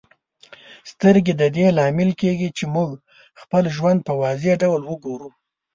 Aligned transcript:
سترګې 0.91 1.33
د 1.41 1.43
دې 1.55 1.67
لامل 1.77 2.09
کیږي 2.21 2.49
چې 2.57 2.63
موږ 2.75 2.91
خپل 3.41 3.63
ژوند 3.75 3.99
په 4.07 4.13
واضح 4.21 4.53
ډول 4.61 4.81
وګورو. 4.85 5.29